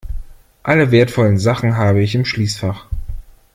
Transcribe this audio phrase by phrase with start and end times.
[0.63, 2.87] Alle wertvollen Sachen habe ich im Schließfach.